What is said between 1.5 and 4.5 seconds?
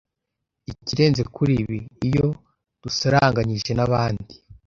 ibi, iyo dusaranganyije n’abandi